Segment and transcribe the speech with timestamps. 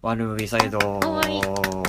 [0.00, 0.78] ワルムビサイド。
[0.78, 1.40] わーい。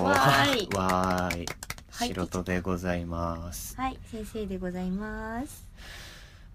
[0.04, 0.76] わーい。
[0.76, 1.46] わーい
[1.92, 3.76] はい素人でございます。
[3.76, 5.68] はい、先生でございます。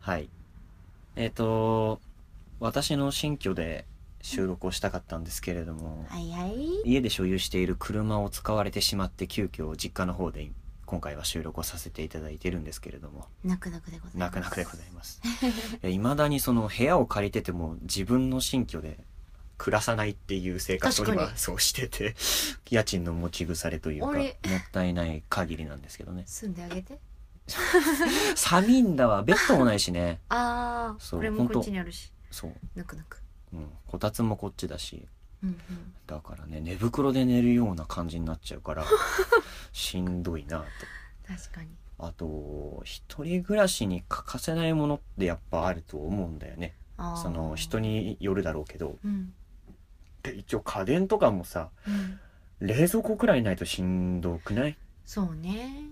[0.01, 0.29] はい。
[1.15, 2.01] えっ、と
[2.59, 3.85] 私の新居で
[4.21, 6.83] 収録をしたかったんですけれども、はいはい。
[6.85, 10.51] 家で所有している車を使われてしまって急遽実家の方で
[10.87, 14.17] 今回は収録をさせていただいてるんですけれども泣く泣くでございます。
[14.19, 15.23] 泣く泣くでございます。
[15.87, 18.99] いまだにその部屋を借りてても自分の新居で
[19.57, 22.15] 暮らさないっていう生活を今そうしてて
[22.71, 24.27] 家賃の持ち腐れというかもっ
[24.73, 26.99] たいない限りなんですけどね住んであげて。
[28.37, 32.11] 寒いんだわベッドもないしねああ、それもこっちにあるし。
[32.31, 33.23] そう、泣く泣く。
[33.53, 35.07] うん、こたつもこっちだし
[35.43, 35.57] うんうん。
[36.07, 38.85] だからね寝袋で寝るような感じになっちゃうから
[39.73, 40.65] しんどいなと
[41.29, 41.69] 確かに。
[41.99, 46.75] あと一人暮らしに欠かせないものってやっぱあると思うんだよね
[47.23, 47.79] その人。
[47.79, 49.33] によるだろうけどうん。
[50.25, 52.19] で一応家電とかもさうん。
[52.61, 55.91] 冷蔵庫くらいないとしんどくない、そうね。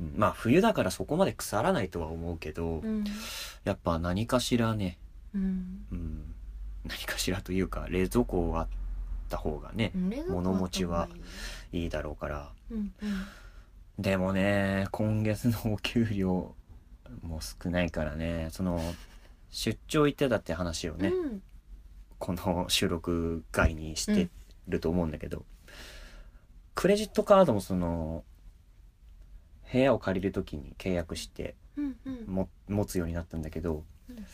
[0.00, 3.04] うんまあ冬だからそこまで腐らないとは思うけど、うん。
[3.64, 4.98] やっぱ何かしらね、
[5.34, 5.84] うん。
[5.92, 6.34] うん、
[6.86, 8.68] 何かしらというか冷蔵庫があっ
[9.28, 9.92] た方がね、
[10.28, 11.08] 物持ちは
[11.72, 12.92] いいだろうからうんうん。
[13.98, 16.54] でもね今月のお給料
[17.22, 18.80] も少ないからねその
[19.50, 21.42] 出張行ってたって話をね、うん。
[22.20, 24.28] この収録外にして
[24.68, 25.44] ると思うんだけど、
[26.76, 28.22] クレジットカードもその
[29.72, 32.24] 部屋を借りる時に契約してうんうん。
[32.26, 34.24] も持つようになったんだけど、うんうん。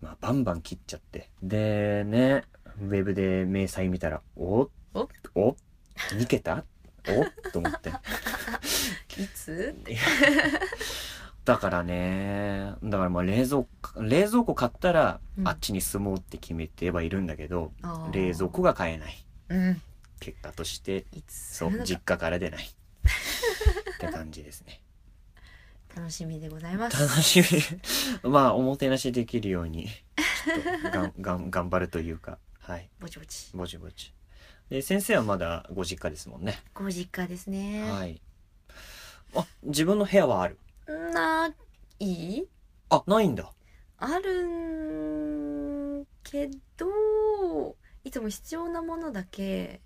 [0.00, 1.28] まあ、バンバン切っちゃって。
[1.42, 2.44] でね
[2.80, 5.56] ウェブで明細見たら「おおお
[6.10, 6.64] 2桁
[7.06, 7.90] おと思って。
[9.20, 9.74] いつ？
[11.44, 12.74] だからね。
[12.82, 15.48] だからまあ冷蔵庫冷蔵庫買ったらうん。
[15.48, 18.12] あっちに住もうって決めてはいるんだけど、あー。
[18.12, 19.26] 冷蔵庫が買えない。
[19.48, 19.82] うん。
[20.20, 22.64] 結果としていつそう実家から出ない。
[22.64, 24.80] って感じですね。
[25.94, 27.02] 楽しみでございます。
[27.02, 27.40] 楽し
[28.22, 28.30] み。
[28.30, 32.38] まあおもてなしできるようにちょっとがん がん頑張るというか。
[32.60, 32.88] はい。
[33.00, 33.50] ぼちぼち。
[33.54, 34.14] ぼちぼち。
[34.70, 36.62] で先生はまだご実家ですもんね。
[36.72, 37.90] ご実家ですね。
[37.90, 38.20] はい。
[39.34, 41.54] あ自分の部屋はあるな
[41.98, 42.38] い？
[42.38, 42.48] い
[42.90, 43.52] あないんだ。
[43.98, 44.44] ある
[46.00, 49.80] んけどいつも必要なものだけ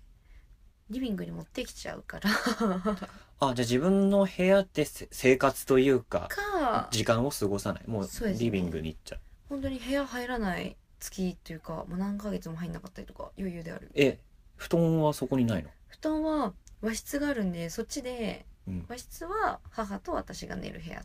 [0.89, 2.29] リビングに持ってきちゃうから。
[3.39, 7.83] あじゃあ自分の部屋でせ生活というかか時間を過ごさない。
[7.87, 8.45] もうそうですね。
[8.45, 9.19] リビングに行っちゃう。
[9.49, 13.91] 本当に部屋入らない月というかもう何ヶ月も入んなかったりとか余裕である。
[13.93, 14.19] え
[14.55, 15.69] 布団はそこにないの？
[15.87, 18.85] 布団は和室があるんでそっちでうん。
[18.87, 21.03] 和室は母と私が寝る部屋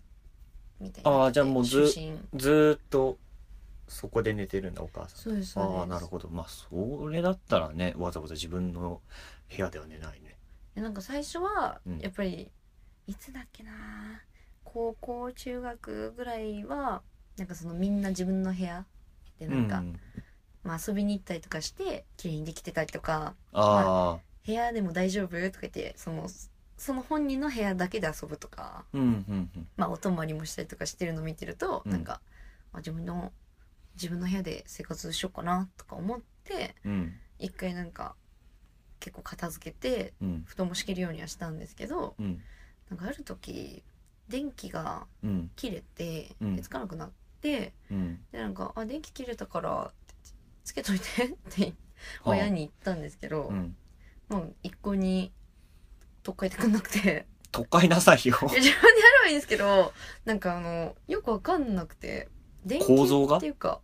[0.81, 1.11] みたいな。
[1.11, 3.19] あーじゃあもうず主寝ずーっと
[3.89, 5.19] そこで寝てるんだお母さん。
[5.19, 5.79] そうですそうです。
[5.79, 6.29] ああなるほど。
[6.29, 9.01] まあそれだったらねわざわざ自分の
[9.55, 10.37] 部屋では寝ないね。
[10.75, 11.99] でなんか最初はうん。
[11.99, 12.51] やっぱり、
[13.07, 13.73] いつだっけな
[14.65, 17.03] 高校中学ぐらいは
[17.37, 18.87] なんかそのみんな自分の部屋
[19.39, 20.01] でなんか、うん。
[20.65, 25.29] まあ、遊びに行ったりとかして綺麗にできてたりとかああ部屋でも大丈夫？
[25.51, 26.29] とか言ってその
[26.83, 29.69] その本人の部屋だけで遊ぶとか、うんうんうん。
[29.77, 31.93] まあ、お泊まりもしたりとかしてるの見てると、うん。
[31.93, 32.21] なんか、
[32.73, 33.33] まあ、自分の
[33.95, 37.13] 自分の部屋で生活しようかなとか思ってうん。
[37.39, 38.17] 一回なんか
[38.99, 40.43] 結構片付けてうん。
[40.45, 42.43] 布団も敷けるようにはしたんですけどうん。
[42.91, 43.85] なんかある時
[44.29, 45.51] 電気がうん。
[45.55, 46.57] 切れてうん。
[46.57, 47.11] でつかなくなっ
[47.41, 48.19] て、うん。
[48.33, 49.93] でなんか「あ電気切れたから」
[50.65, 51.75] つけといてって
[52.25, 53.77] 親に言ったんですけど、うん。
[54.29, 55.33] もう一向に
[56.23, 57.27] 取っ替えてくんなくて。
[57.51, 58.39] 都会なさいよ。
[58.43, 58.73] 自分でやれ
[59.25, 59.93] ばいいんですけど
[60.25, 62.29] なんかあのよくわかんなくて。
[62.65, 63.37] 電気構造が？
[63.39, 63.81] っていうか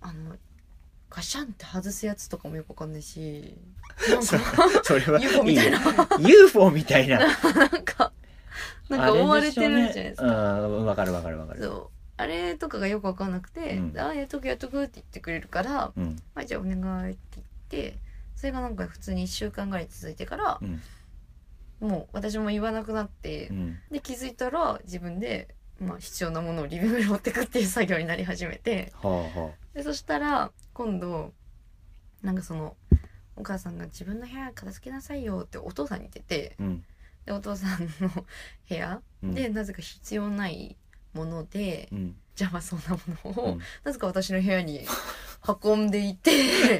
[0.00, 0.36] あの
[1.10, 3.54] ガシャンって外すやつとかもよくわかんないし
[4.08, 5.78] なんそかそれは UFO みたいな。
[5.78, 7.18] いい UFO みたいな。
[7.52, 8.12] なんか
[8.88, 10.26] なんか覆われてるじゃないですか。
[10.26, 11.62] かうんわかるわかるわかる。
[11.62, 11.88] そう。
[12.16, 13.98] あれとかがよくわかんなくて「うん。
[13.98, 17.98] あやっとくやっとく」って言ってくれるからうん「はいじゃあお願い」って言って
[18.36, 20.82] それがなんか普通に1週間ぐらい続いてからうん
[21.80, 23.78] もう私も言わなくなってうん。
[23.90, 31.32] で気づいたら自分で、まあ、必要なものをリビングに持ってくっていう作業になり始めてはあはでそしたら今度
[32.22, 32.76] なんかその
[33.36, 36.84] お母さんが自分の部屋片付けなさいよってお父さんに言っててあうん。
[37.24, 38.08] でお父さんの
[38.68, 39.34] 部屋うん。
[39.34, 40.76] でなぜか必要ない
[41.14, 42.16] ものでうん。
[42.38, 43.60] 邪魔そうなものを、うん。
[43.84, 44.86] なぜか私の部屋に
[45.62, 46.30] 運んでいて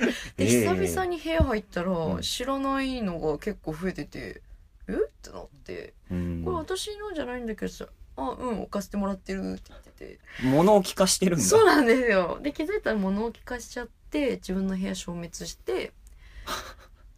[0.36, 0.44] でえ。
[0.44, 2.22] え久々に部屋入ったら、うん。
[2.22, 4.42] 知らないのが結構増えてて
[4.92, 4.96] え？
[4.96, 10.20] ってなってうんこれ私のじゃないんだけどさあうん置かせてもらってるって言ってて。
[10.44, 11.44] 物置化してるんだ。
[11.44, 12.38] そうなんですよ。
[12.42, 15.92] で気づいたら物置化しちゃって自分の部屋消滅して。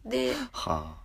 [0.05, 1.03] ではあ。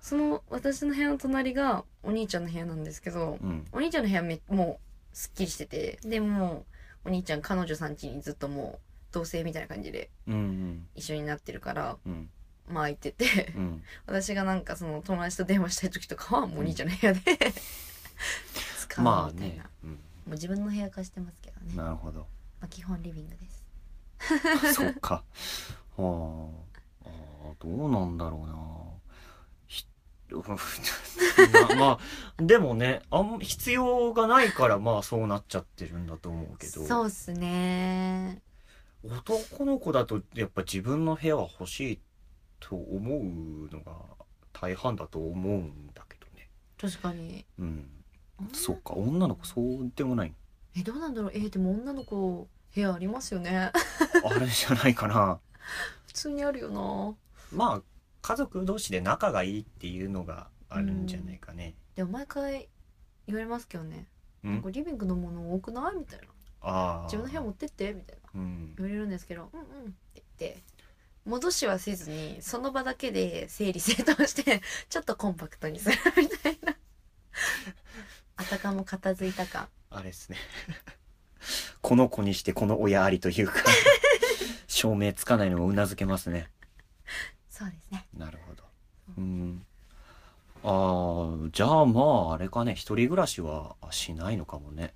[0.00, 3.66] その私の部屋の隣がお兄ちゃんの部屋なんですけどうん。
[3.72, 4.80] お兄ちゃんの部屋めも
[5.12, 5.98] うすっきりしてて。
[6.02, 6.64] でも
[7.04, 8.78] うお兄ちゃん彼女さん家にずっともう
[9.12, 10.86] 同棲みたいな感じでうんうん。
[10.94, 12.30] 一緒になってるからうん
[12.68, 13.82] まあ空いててうん。
[14.06, 17.20] 私がなんかその友達と電話したい時とかはもうお兄ちゃんの部屋で
[18.78, 19.96] 使うみまあたいな、ね、うん、も
[20.28, 22.26] う自分の部屋化してますけどね、まなるほど。
[22.60, 23.60] あ、基本リビングです。
[24.74, 25.24] そっか。
[25.96, 26.50] は
[27.04, 27.08] あ。
[27.08, 27.08] あ
[27.50, 28.56] あ、どうなんだろうな。
[29.66, 29.86] ひ
[30.30, 30.56] ま
[31.76, 36.84] まあ、でもね、あん必要がないから、まあそうなっちゃってるんだと思うけど。
[36.84, 38.42] そうっすね。
[39.02, 42.00] 男の子だと、やっぱ自分の部屋は欲しい
[42.60, 43.92] と思うのが
[44.52, 46.48] 大半だと思うんだけどね。
[46.80, 47.88] 確かにうん。
[48.52, 50.34] そっか、女の子そうでもない。
[50.76, 53.72] えどうなんだろうえでも女の子部屋ありますよね
[54.24, 55.40] あれじゃないかな。
[56.06, 57.14] 普通にあるよな
[57.56, 57.82] まあ、
[58.22, 61.74] 家族同士で仲がいいっていうのがあるんじゃないかね。
[61.96, 62.68] でも毎回
[63.26, 64.06] 言われますけどね
[64.44, 64.52] うん？
[64.54, 65.96] なんかリビングのもの多くない？
[65.96, 66.26] みたいな
[66.62, 67.02] ああ。
[67.04, 67.92] 自分の部屋持ってって？
[67.92, 68.74] みたいなうん。
[68.76, 70.62] 言われるんですけどうんうんって言って
[71.24, 76.76] 戻しはせずにその場だけで整理整頓して ちょっとコンパクトにするみたいな
[78.36, 80.38] あたかも片付いた感あれですね。
[81.82, 83.54] この子にしてこの親ありというか、
[84.66, 86.50] 証明つかないのをうなずけますね。
[87.48, 88.64] そうですねなるほど。
[89.18, 89.66] うん。
[90.62, 94.94] ああ、じゃあまあ、あれかね、一人暮らしはしないのかもね。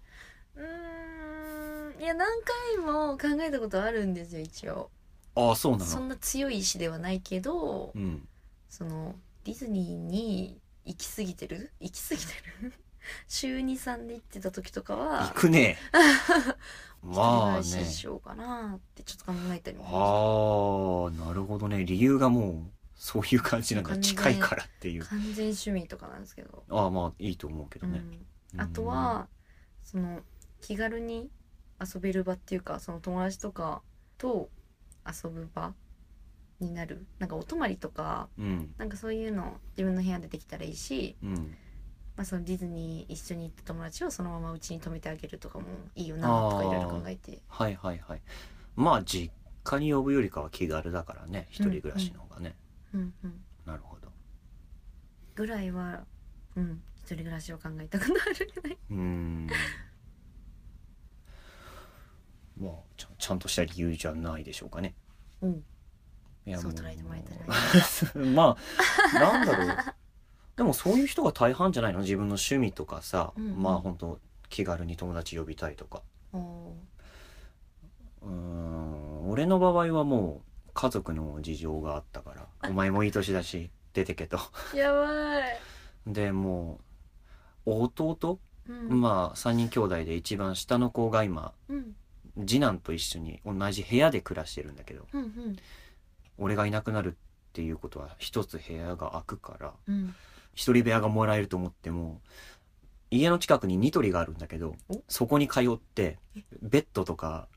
[0.57, 4.91] うーんいや何回も考えたことあるんですよ一応
[5.37, 5.85] ああ、そうなの。
[5.85, 8.29] そんな強い意志ではないけどうん。
[8.69, 9.15] その
[9.45, 11.73] ディズニーに行き過ぎてる？
[11.81, 12.33] 行き過ぎて
[12.63, 12.73] る？
[13.29, 15.79] 週23で行ってた時とか行はくね。
[17.03, 17.85] まあねらし。
[17.85, 21.85] しようかなってちょっと考えたりもああ、なるほどね。
[21.85, 23.91] 理由がもう、そういう感じなんだ。
[23.91, 25.05] 完全近いからっていう。
[25.05, 28.03] 完全趣味とかなんですけど、ああ、まあ、いいと思うけどね。
[28.55, 29.29] うん、あとは
[29.83, 30.23] その
[30.61, 31.31] 気軽に
[31.81, 33.83] 遊べる場っていうかその友達とか
[34.17, 34.49] と
[35.07, 35.75] 遊ぶ場
[36.61, 38.75] になるなんかお泊まりとかうん。
[38.79, 41.57] なんかそういうの自分の部屋でできたらいいし、うん。
[42.17, 45.67] まあ、そのディズニー一緒に行った友達をそのままうちに泊めてあげるとかも
[45.97, 48.23] いいよなとかいろいろ考えてはいはいはい。
[48.77, 49.33] まあ、実
[49.65, 51.47] 家に呼ぶよりかは気軽だからね。
[51.51, 52.57] 一人暮らしの方がね。
[52.93, 54.13] うんうんなるほど。
[55.35, 56.05] ぐらいは
[56.57, 58.79] うん一人暮らしを考えたくなる。
[58.91, 59.49] うーん。
[62.59, 64.95] まあちゃん、ちゃんとした理由じゃないでしょうかね。
[65.43, 65.65] うん
[66.47, 67.35] いやそう捉えてもらえた
[68.21, 68.25] ら。
[68.27, 68.57] ま
[69.15, 69.77] あ、なんだろう。
[70.57, 72.01] でもそういう人が大半じゃないの？
[72.01, 74.21] 自分の趣味とかさ、うんうんまあ本当
[74.51, 76.03] 気軽に友達呼びたいとか。
[76.35, 84.39] うーん、俺の場合はもう家族の事情があったから、 お前もいい年だし、出てけと。
[84.75, 85.59] やばい、
[86.07, 86.81] で、も
[87.67, 88.39] う、弟？
[88.67, 91.95] うんまあ3人兄弟で一番下の子が今うん
[92.39, 95.57] 次男と一緒に同じ部屋で暮らしてるんだけどうんうん。
[96.39, 100.15] 俺がいなくなるっていうことは一つ部屋が空くからうん。
[100.55, 102.21] 一人部屋がもらえると思っても
[103.11, 105.03] 家の近くにニトリがあるんだけどお？
[105.09, 106.19] そこに通って
[106.63, 107.49] ベッドとか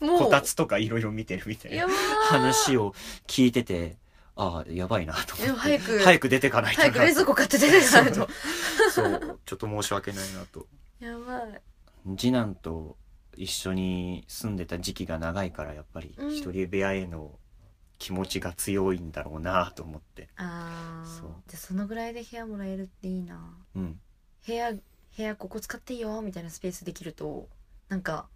[0.00, 1.86] こたつとかいろいろ見てるみたいな
[2.28, 2.94] 話を
[3.26, 3.96] 聞いてて
[4.36, 8.28] ああやばいなと思って早く早く出てかないとな早く冷蔵庫買って出てかないと。
[8.90, 10.66] そうちょっと申し訳ないなと。
[11.00, 11.60] やばい。
[12.16, 12.96] 次男と
[13.36, 16.30] 一緒に住んでた時期が長いからやっぱりうん。
[16.30, 17.32] 一人部屋への
[17.98, 20.28] 気持ちが強いんだろうなと思って。
[20.36, 21.20] あー。
[21.20, 21.30] そう。
[21.46, 23.40] じゃあそのぐらいで部屋もらえるっていいな。
[23.76, 24.00] うん。
[24.46, 24.80] 部屋部
[25.16, 27.48] 屋ここ使っていいよみたいなスペースできると
[27.88, 28.26] なんか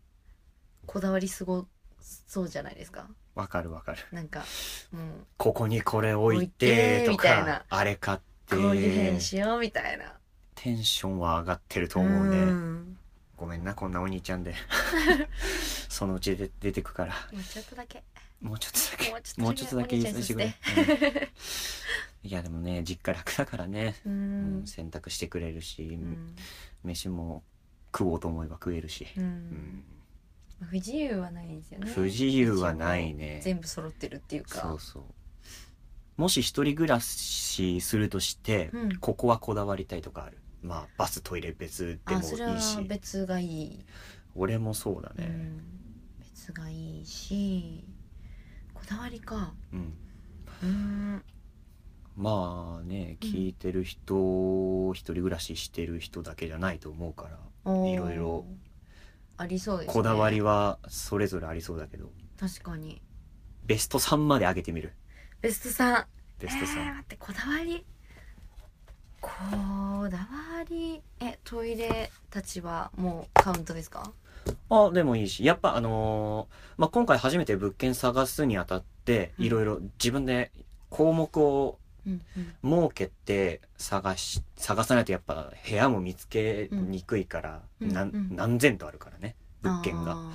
[0.87, 1.67] こだわりすご
[2.01, 3.09] そうじゃないですか？
[3.35, 3.99] わかるわかる。
[4.13, 4.45] なんか
[4.93, 5.05] もう
[5.37, 7.45] ここにこれ置い置いてとてみたいな。
[7.45, 8.25] かあれ買って。
[8.51, 10.15] こういう部屋にしようみたいな。
[10.55, 12.45] テンションは上がってると思うね。
[12.47, 12.97] ん
[13.39, 14.55] ごめんなこんなお兄ちゃんで。
[15.89, 17.15] そのうちで出てくから。
[17.33, 18.03] もうちょっとだけ。
[18.41, 19.11] もうちょっとだけ。
[19.41, 22.29] もうちょっとだけお兄ちゃん許してくれ、にうん。
[22.29, 26.35] いやでもね実家楽だからね、ううんん洗濯してくれるし、うん。
[26.83, 27.45] 飯も
[27.97, 29.27] 食おうと思えば食えるし、ううん。
[29.27, 29.85] ん
[30.61, 31.91] 不自由はないですよね。
[31.93, 33.41] 不自由はないね。
[33.45, 34.61] 全部揃ってるっていうか。
[34.63, 35.05] そうそう。
[36.17, 38.97] もし一人暮らしするとして、うん。
[38.99, 40.39] ここはこだわりたいとかある？
[40.63, 43.85] まあバストイレ別でもあそれはいし別がいい、
[44.35, 45.27] 俺もそうだね。
[45.27, 45.63] うん、
[46.21, 47.85] 別がいいし
[48.75, 49.53] こだわりか。
[49.73, 49.95] うん、
[50.63, 51.23] うん。
[52.17, 57.29] まあねうん聞いてる人、一人暮らししてる人だけじゃないと思うか
[57.65, 58.45] らいろいろ
[59.37, 59.95] ありそうですね。
[59.95, 62.11] こだわりはそれぞれありそうだけど。
[62.39, 63.01] 確かに。
[63.67, 64.93] ベスト3まで上げてみる。
[65.41, 66.07] ベスト3
[66.41, 67.87] ベストえー、3、待ってこだわり？
[69.21, 69.31] こ
[70.09, 70.27] だわ
[70.69, 74.13] りえトイレたちはもうカウントですか？
[74.71, 79.45] あでもいいしやっぱあのーまあ、今回初めて物件探すにあたってうん。
[79.45, 80.53] いろいろ自分で
[80.89, 88.29] 項目を設けて探し探さないとやっぱ部屋も見つけにくいから、うんうん。
[88.37, 90.13] 何千とあるからね物件が。
[90.13, 90.31] あ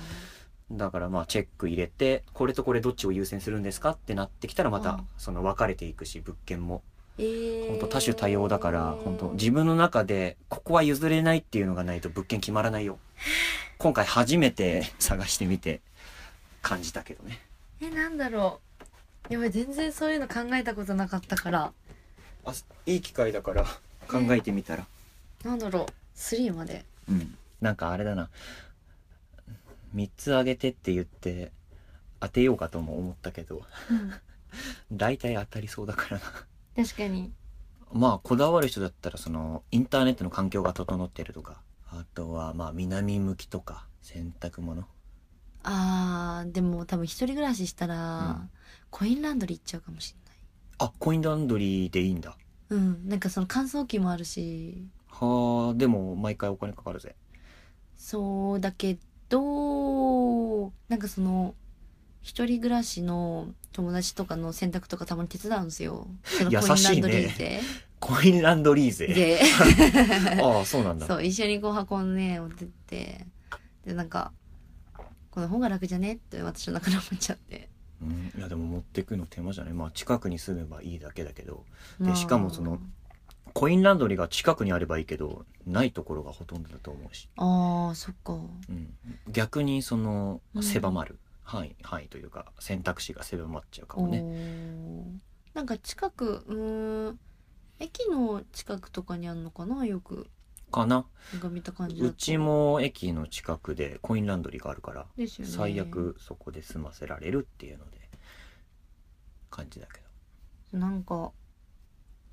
[0.70, 5.06] だからまあチェック入れてこれとこれどっちを優先するんですかってなってきたらまたうん。
[5.16, 6.82] その分かれていくし物件も
[7.16, 12.98] 本当多種多様だから本当自分の中でここは譲れないっていうのがないと物件決まらないよ。
[13.78, 15.80] 今回初めて 探してみて
[16.62, 17.40] 感じたけどね。
[17.80, 18.60] えなんだろ
[19.30, 19.32] う。
[19.32, 21.72] やばい全然そういうの考えたことなかったから。
[22.44, 22.54] あ
[22.86, 23.64] いい機会だから
[24.08, 24.86] 考えてみたら。
[25.44, 26.18] なんだろう。
[26.18, 26.84] 3まで。
[27.08, 27.38] うん。
[27.60, 28.28] なんかあれだな。
[29.94, 31.52] 3つあげてって言って
[32.18, 33.62] 当てようかとも思ったけど。
[34.92, 37.32] 大体当たりそうだからな確かに。
[37.92, 44.84] まあこだわる人だったらそのインターネットの環境が整ってるとかあとはまあ南向きとか洗濯物。
[45.62, 48.50] あーでも多分一人暮らししたら、うん。
[48.90, 50.14] コインランドリー行っちゃうかもし
[50.78, 52.36] あコインランドリーでいいんだ。
[52.70, 53.08] れないうん。
[53.08, 54.88] なんかその乾燥機もあるし。
[55.08, 57.14] はあでも毎回お金かかるぜ。
[57.96, 61.54] そうだけどなんかその
[62.24, 66.08] 一人暮らしの友達とかの洗濯とかたまに手伝うんですよ。
[66.24, 67.60] そのコインランドリーで、
[68.00, 69.40] コインランドリー勢で。
[70.42, 71.06] ああそうなんだ。
[71.06, 73.26] そう一緒にこう運んで持ってって。
[73.84, 74.32] でなんか
[75.30, 77.68] この方が楽じゃねって私の中で思っちゃって。
[78.00, 79.74] うん、いやでも持ってくの手間じゃない。
[79.74, 81.66] まあ近くに住めばいいだけだけど。
[81.98, 82.16] まあ。
[82.16, 82.80] しかもその
[83.52, 88.32] コインランドリーが近くにあればいいけどないところがほとんどだと思うし、ああそっか。
[88.32, 88.94] うん、
[89.30, 90.62] 逆にそのうん。
[90.62, 95.20] 狭まる範囲範囲というか選択肢が狭まっちゃうかもね。
[95.54, 97.18] なんか近くうーん
[97.78, 99.84] 駅の近くとかにあんのかな？
[99.86, 100.26] よく。
[100.72, 101.06] かな。
[102.00, 105.28] うちも駅の近くでコインランドリーがあるからね。
[105.28, 107.98] 最悪そこで済ませられるっていうので
[109.50, 110.00] 感じだけ
[110.76, 111.30] なんか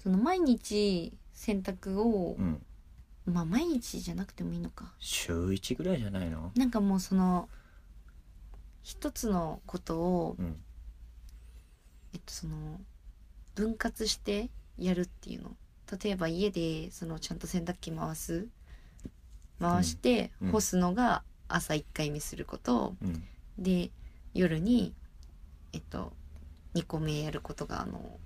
[0.02, 2.66] その毎日洗濯をど、うん。
[3.26, 4.94] まあ毎日じゃなくてもいいのか。
[4.98, 6.52] 週1ぐらいじゃないの？
[6.56, 7.48] なんかもうその
[8.84, 10.56] 一つのことをうん。
[12.14, 12.80] えっとその
[13.56, 15.52] 分割してやるっていうの。
[16.02, 18.48] 例えば家でそのちゃんと洗濯機回す。
[19.60, 23.24] 回して干すのが朝1回目すること、うん。
[23.58, 23.92] で
[24.34, 24.94] 夜に
[25.74, 26.14] えっと
[26.74, 28.18] 2個目やることがあの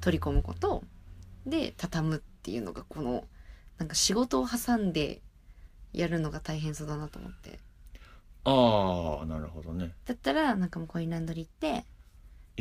[0.00, 0.84] 取り込むこと。
[1.46, 3.24] で畳むっていうのがこの
[3.78, 5.20] なんか仕事を挟んで
[5.92, 7.58] やるのが大変そうだなと思って
[8.48, 9.92] ああなるほどね。
[10.04, 11.84] だったらなんかもうコインランドリー行って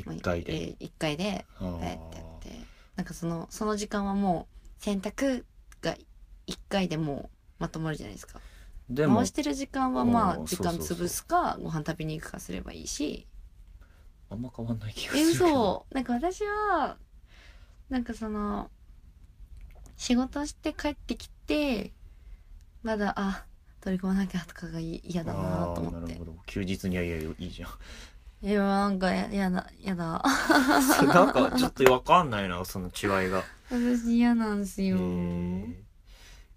[0.01, 2.00] 1回で、えー一回でペってやっ
[2.42, 2.65] て。
[2.96, 4.48] なんかそのその時間はも
[4.80, 5.44] う洗濯
[5.82, 5.96] が
[6.48, 8.39] 1回でもうまとまるじゃないですか。
[8.89, 13.27] でも回してる時間はまあ時間潰すかご飯食べに行くかすればいいし。
[14.32, 15.46] あんま変わんない気がすえるけど。
[15.46, 15.86] 嘘。
[15.92, 16.98] なんか私は
[17.89, 18.72] なんかその
[19.98, 21.94] 仕事して帰ってきて
[22.82, 23.46] まだあ
[23.86, 25.98] 取り込まなきゃとかがい嫌だなとあ思って。
[25.98, 26.36] ーなるほど。
[26.48, 27.70] 休日にはいやいやいいじゃん。
[28.48, 30.22] いやなんかややだやだ。
[31.08, 33.44] なんかちょっとわかんないなその違いが。
[33.70, 35.74] 私嫌なんですえよー、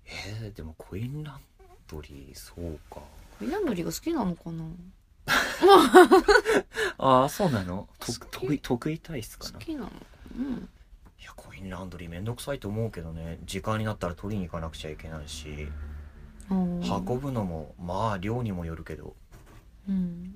[0.06, 1.40] えーでもコインラン
[1.86, 3.00] ドリーそうか。
[3.38, 4.64] コインランドリーが好きなのかな？
[6.98, 7.88] ああそうなの？
[8.30, 9.50] 得意得意体質かな？
[9.50, 9.92] い好きなの
[10.36, 10.68] うん。
[11.22, 13.38] やコインランドリーめんどくさいと思うけどね。
[13.44, 15.68] 時間になったら取りに行かなくちゃいけないし
[16.50, 19.14] 運運ぶのもまあ量にもよるけど。
[19.88, 20.34] うん。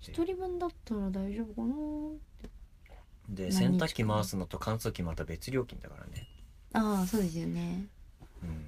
[0.00, 1.74] 一人分だったら大丈夫かな
[3.28, 6.28] で洗濯機回すのと乾燥機また別料金だからね。
[6.72, 7.86] ああそうですよね。
[8.42, 8.64] うん。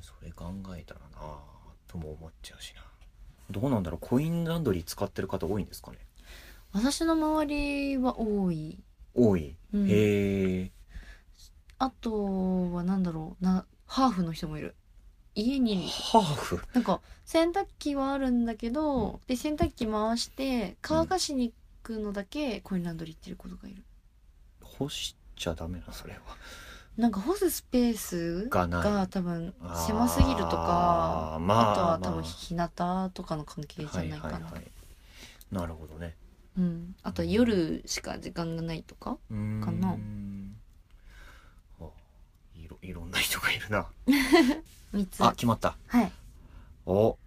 [0.00, 1.38] それ考えたらな
[1.86, 2.82] とも思っちゃうしな。
[3.50, 5.98] どうなんだろうコインランドリー使ってる方多いんですかね？
[6.72, 8.78] 私の周りは多い、
[9.14, 9.88] 多い、うん。
[9.88, 10.70] へえ。
[11.78, 14.74] あとはなんだろうなハーフの人もいる
[15.38, 15.88] 家に。
[15.88, 16.60] ハーフ？
[16.72, 23.84] なんか洗濯機はあるんだけどで洗濯機回して乾かしに行くのだけコインランドリー行ってる子とかいる。
[24.62, 26.20] 干しちゃダメなそれは。
[26.96, 29.54] なんか干すスペースが多分
[29.86, 32.20] 狭すぎるとかあーまああとは多まあ。
[32.20, 34.64] 分日向とかの関係じゃないかな、はいはいはい。
[35.52, 36.16] なるほどね。
[36.58, 39.96] うん、あとは夜しか時間がないとかかな。
[41.80, 41.84] あ
[42.56, 43.86] いろいろんな人がいるな
[44.94, 45.24] 3つ。
[45.24, 45.76] あ決まった。
[45.86, 46.12] はい。
[46.86, 47.18] お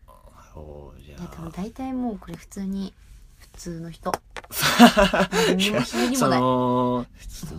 [0.56, 2.94] おじゃいや大体もうこれ普通に
[3.38, 4.12] 普通の人。
[5.48, 6.42] 何もひねりそもない。
[6.42, 7.06] の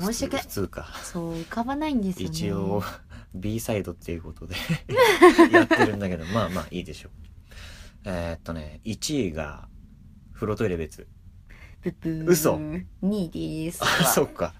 [0.01, 0.87] 申し訳ない普通か。
[1.03, 2.35] そう浮かばないんですよね。
[2.37, 2.83] 一応
[3.35, 4.55] B サイドっていうことで
[5.51, 7.13] やってるんだけどまあまあいいでしょう。
[8.05, 9.69] えー、っとね1位が
[10.35, 11.07] 風呂トイレ別。
[11.83, 12.27] ブブー。
[12.27, 12.57] 嘘。
[12.57, 13.31] 2位
[13.67, 13.83] です。
[13.83, 14.55] あそっか。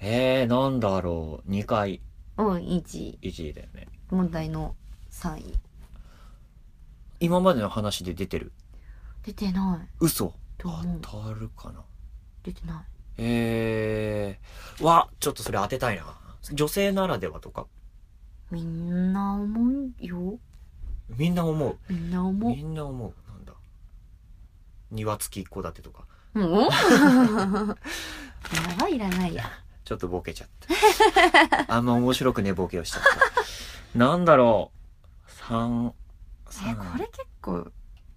[0.00, 1.50] えー、なんだろう。
[1.50, 2.00] 2回。
[2.38, 3.18] うん1位。
[3.22, 4.74] 1位だよね問題の
[5.10, 5.54] 3位。
[7.20, 8.52] 今までの話で出てる？
[9.24, 9.88] 出てない。
[10.00, 10.34] 嘘。
[10.58, 10.98] と思う。
[11.02, 11.82] 当たるかな？
[12.42, 12.84] 出てない。
[13.18, 16.04] えー、わちょっとそれ当てたいな。
[16.52, 17.66] 女性ならではとか？
[18.50, 20.38] みんな思うよ。
[21.08, 21.76] みんな思う？
[21.88, 22.56] みんな思う。
[22.56, 23.14] みんな思う。
[23.30, 23.52] なんだ？
[24.90, 26.06] 庭付き一戸建てとか？
[26.34, 26.44] うん？
[26.44, 26.48] い
[28.66, 29.44] らないいらないや
[29.84, 30.48] ちょっとボケちゃっ
[31.66, 33.08] たあんま面白くねボケをしちゃった
[33.94, 34.72] なんだろ
[35.26, 35.30] う。
[35.30, 35.94] 三
[36.48, 36.76] え三。
[36.76, 37.70] これ結構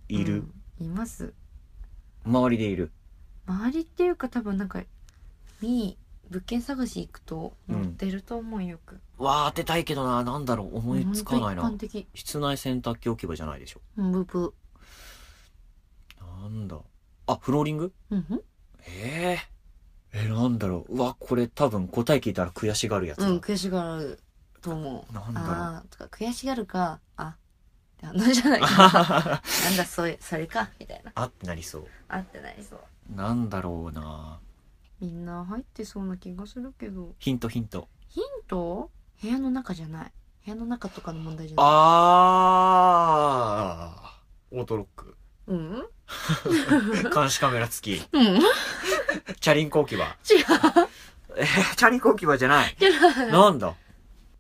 [0.08, 0.46] いる、
[0.80, 1.34] うんいます。
[2.26, 2.92] 周りでいる。
[3.48, 4.84] 周りっていうか多分なんか
[5.62, 5.98] に
[6.30, 7.82] 物件探し行くとうん。
[7.82, 10.24] 載ってると思うよく、わあ当てたいけどな。
[10.24, 10.78] なんだろう。
[10.78, 11.72] 思いつかないな。
[12.14, 13.82] 室内洗濯機置き場じゃないでしょ。
[13.98, 14.54] うんブブ
[16.20, 16.78] なんだ。
[17.28, 17.94] あフローリング？
[18.10, 18.42] うんうん。
[18.88, 19.40] え
[20.14, 20.96] ええなんだろう。
[20.96, 24.20] うわこれ多分答え聞いたら悔しがるやつだ、うん悔しがる
[24.64, 25.14] と思う。
[25.14, 25.50] なんだろう。
[25.52, 27.36] ああとか悔しがるかあっ
[27.98, 28.62] てあのじゃない。
[28.66, 28.72] なん
[29.78, 31.12] だそれそれかみたいな。
[31.16, 31.88] あってなりそう。
[32.08, 32.80] あってなりそう。
[33.16, 34.40] なんだろうな。
[35.00, 37.14] みんな入ってそうな気がするけど。
[37.20, 37.88] ヒントヒント。
[38.08, 38.90] ヒント？
[39.22, 40.12] 部屋の中じゃない。
[40.46, 41.66] 部屋の中とかの問題じゃない。
[41.66, 44.58] あー。
[44.58, 45.18] オートロック。
[45.48, 45.84] うん？
[47.14, 48.08] 監視カメラ付き。
[48.14, 48.24] うん？
[48.38, 48.42] 違う
[49.40, 50.16] チャリンコ置き場。
[51.36, 52.76] えーチャリンコ置き場じゃない。
[53.32, 53.74] なんだ？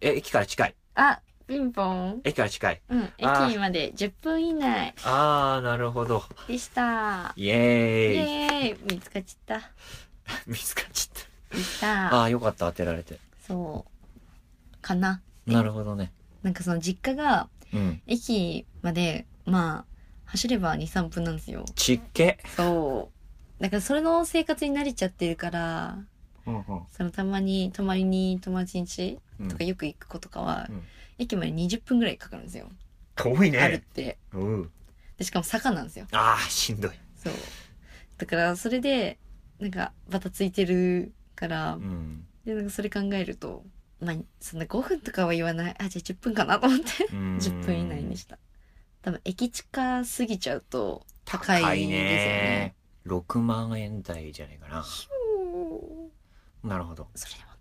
[0.03, 0.75] え駅から近い。
[0.95, 2.21] あピンポン。
[2.25, 2.81] 駅から近い。
[2.89, 4.93] うん駅まで10分以内。
[5.05, 6.23] あーなるほど。
[6.47, 7.33] でした。
[7.37, 8.17] イエイーイ。
[8.17, 8.93] エーイ。
[8.93, 9.61] 見つかっちゃっ
[10.45, 11.23] 見つかっちゃった。
[11.51, 12.15] たでした。
[12.15, 13.17] ああーよかった当てられて。
[13.47, 14.77] そう。
[14.81, 15.21] かな。
[15.45, 16.11] なるほどね。
[16.41, 18.01] なんかその実家がうん。
[18.07, 19.93] 駅までまあ
[20.25, 21.63] 走れば23分なんですよ。
[21.75, 22.39] ちっけ。
[22.57, 23.09] そ
[23.59, 23.63] う。
[23.63, 25.97] だからそれの生活に慣れちゃってるから
[26.45, 26.63] うんうん。
[26.91, 30.83] そのたまに泊まりに友達ん家うんとかよく行く子とかは、うん。
[31.17, 32.69] 駅まで20分ぐらいかかるんですよ、
[33.15, 34.17] 遠いあるっねて。
[34.33, 34.71] うん。
[35.17, 36.07] でしかも坂なんですよ。
[36.11, 36.91] ああしんどい。
[37.15, 37.33] そう。
[38.17, 39.19] だからそれで
[39.59, 42.25] なんかバタついてるから、うん。
[42.45, 43.63] でなんかそれ考えると
[44.01, 45.75] まあそんな5分とかは言わない。
[45.79, 46.85] あじゃあ10分かなと思って。
[47.11, 47.37] うん。
[47.37, 48.37] 10分以内にした。
[49.01, 52.75] 多分駅近すぎちゃうと高いですよね。
[53.05, 54.85] 6万円台じゃないかな。
[56.63, 57.09] なるほど。
[57.13, 57.52] それでも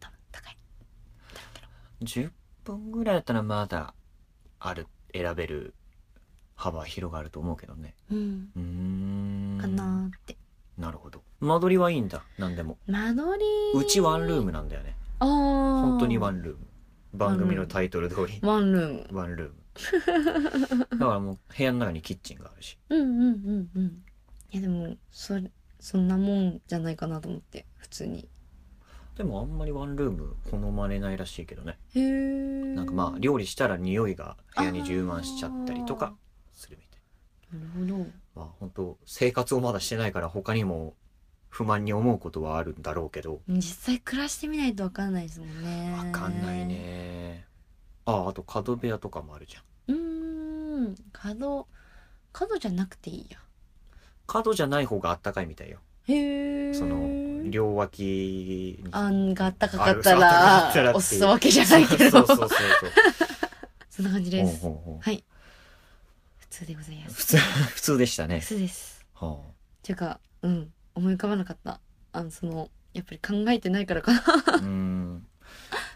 [2.03, 2.31] 10
[2.65, 3.95] 分ぐらいだったらまだ
[4.59, 5.75] ある選べる
[6.55, 7.95] 幅広があると思うけどね。
[8.11, 8.49] うん。
[8.57, 9.59] うーん。
[9.61, 10.37] かなーって。
[10.79, 11.23] なるほど。
[11.41, 12.79] 間取りはいいんだ何でも。
[12.87, 13.79] 間取り。
[13.79, 14.97] うちワンルームなんだよね。
[15.19, 15.29] ああ
[15.83, 16.67] 本当にワンルーム。
[17.15, 18.39] 番組のタイトル通り。
[18.43, 19.19] ワンルーム。
[19.19, 19.63] ワンルーム。
[20.91, 22.79] だからもう部屋の中にキッチンがあるし。
[22.89, 24.03] うんうんうんうん。
[24.51, 25.35] いやでもそ
[25.81, 28.29] そんなもんじゃないかなと思って普通に
[29.17, 31.79] でもあんまりワンルーム好まれないらしいけどね。
[31.95, 32.03] へえ
[32.75, 36.15] なんかまあ料理したら匂いが部屋に充満しちゃったりとか
[36.55, 37.61] するみたい。
[37.61, 38.11] なるほど。
[38.35, 40.95] まあ本当生活をまだしてないから他にも
[41.51, 43.43] 不満に思うことはあるんだろうけど。
[43.49, 45.95] 実際暮らしてみないと分かんないですもんね。
[45.95, 47.47] わかんないね。
[48.07, 49.61] ああと角部屋とかもあるじゃ
[49.93, 49.95] ん。
[49.95, 50.95] うーん。
[51.13, 51.69] 角
[52.33, 53.39] 角じゃなくていいや。
[54.27, 55.81] 角じゃない方があったかいみたいよ。
[56.05, 56.97] へえその
[57.53, 58.89] 両脇に。
[58.91, 60.79] あんがあったかかったららって。
[60.81, 62.11] いう押すわけじゃないけど。
[62.11, 62.59] そうそうそうそう。
[63.91, 64.57] そんな感じほです。
[64.57, 65.01] うほうほう。
[65.01, 65.25] はい。
[66.39, 67.15] 普通でございます。
[67.15, 68.41] 普通普通でしたね。
[68.41, 69.07] 普通です。
[69.15, 69.39] はっ
[69.83, 70.73] ていうかうん。
[70.95, 71.81] 思い浮かばなかった。
[72.13, 74.21] あのそのやっぱり考えてないからかな。
[74.27, 75.27] あうーん。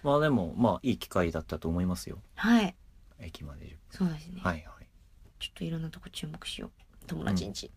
[0.03, 2.23] まあでもまあいい機会だったと思いますよ。
[2.37, 2.77] はい。
[3.19, 4.87] 駅までそうですね、はいはい。
[5.39, 6.71] ちょっといろんなとこ注目しよう。
[7.07, 7.71] 友達んち、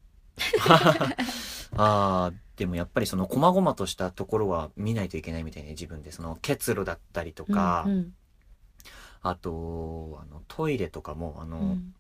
[1.76, 6.12] ああでもやっぱりその細々としたところは見ないといけないみたいね自分で。
[6.12, 8.14] その結露だったりとか、うんうん。
[9.22, 11.94] あとあのトイレとかもあの、うん。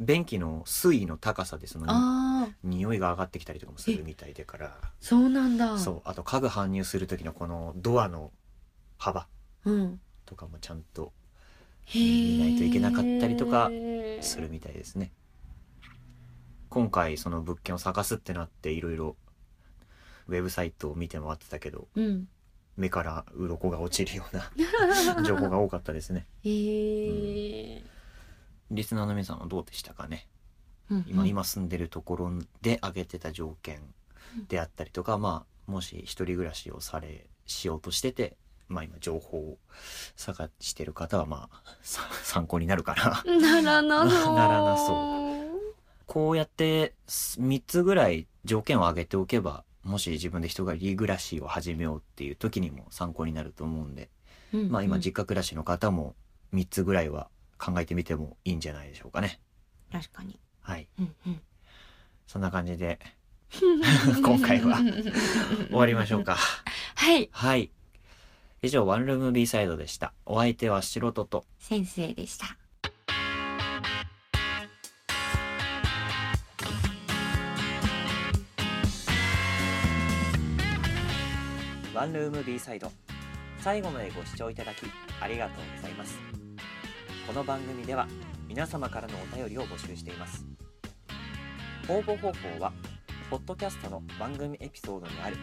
[0.00, 1.86] 便器の水位の高さでその
[2.64, 4.76] 匂いが上がってきたりとかもするみたいでから。
[5.00, 5.78] そうなんだ。
[5.78, 8.32] そうあと家具搬入する時のこのドアの
[8.98, 9.28] 幅。
[9.64, 10.00] うん。
[10.26, 11.12] とかもちゃんと
[11.94, 13.70] 見ないといけなかったりとか
[14.20, 15.12] するみたいですね
[16.72, 19.16] 今回その物件を探すってなっていろいろ
[20.28, 22.28] ウェブサイトを見て回ってたけどうん。
[22.76, 24.50] 目から鱗が落ちるような
[25.22, 26.26] 情報が多かったですね。
[26.42, 27.82] へえ、
[28.70, 30.26] リスナーの皆さんはどうでしたかね？
[30.90, 31.04] うんうん。
[31.06, 32.32] 今今住んでるところ
[32.62, 33.82] で挙げてた条件
[34.48, 39.58] であったりとか、まあもし一人暮らしをされしようとしててまあ今情報を
[40.16, 43.22] 探してる方はまあさ参考になるかな。
[43.38, 44.34] ならなそう。
[44.34, 45.31] ならなそ
[46.12, 54.10] こうやって3つぐらい条件を挙げておけばもし自分で人がリ暮らしを始めようっていう時にも参考になると思うんで、
[54.52, 56.14] うんまあ今うん実家暮らしの方も
[56.52, 59.40] 3つぐらいは考えてみてもいいんじゃないでしょうかね。
[59.90, 60.38] 確かに。
[60.60, 60.86] はい。
[60.98, 61.40] うんうん。
[62.26, 62.98] そんな感じで
[64.22, 64.80] 今回は
[65.68, 66.36] 終わりましょうか。
[66.94, 67.30] はい。
[67.32, 67.70] はい。
[68.60, 70.12] 以上ワンルーム B サイドでした。
[70.26, 72.58] お相手は素人と先生でした
[82.02, 82.90] ワンルーム B サイド。
[83.60, 84.78] 最後までご視聴いただき
[85.20, 86.18] ありがとうございます。
[87.28, 88.08] この番組では
[88.48, 90.44] 皆様からのお便りを募集しています。
[91.88, 92.72] 応募方法は
[93.30, 95.36] ポッドキャストの番組エピソードにある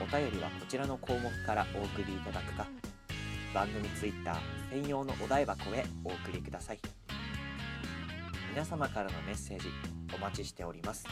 [0.00, 2.66] お便りはこちらの項目からお送りいただくか
[3.54, 4.36] 番組ツイッター
[4.72, 6.80] 専用のお台箱へお送りください。
[8.50, 9.68] 皆様からのメッセージ
[10.12, 11.06] お待ちしております。